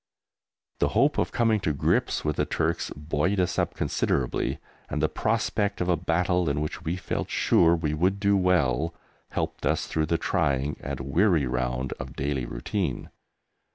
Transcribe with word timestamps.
The 0.79 0.87
hope 0.97 1.19
of 1.19 1.31
coming 1.31 1.59
to 1.59 1.73
grips 1.73 2.25
with 2.25 2.37
the 2.37 2.45
Turks 2.47 2.89
buoyed 2.95 3.39
us 3.39 3.59
up 3.59 3.75
considerably, 3.75 4.57
and 4.89 4.99
the 4.99 5.07
prospect 5.07 5.79
of 5.79 5.89
a 5.89 5.95
battle 5.95 6.49
in 6.49 6.59
which 6.59 6.81
we 6.83 6.95
felt 6.95 7.29
sure 7.29 7.75
we 7.75 7.93
would 7.93 8.19
do 8.19 8.35
well 8.35 8.95
helped 9.29 9.63
us 9.63 9.85
through 9.85 10.07
the 10.07 10.17
trying 10.17 10.75
and 10.79 11.01
weary 11.01 11.45
round 11.45 11.93
of 11.99 12.15
daily 12.15 12.47
routine. 12.47 13.11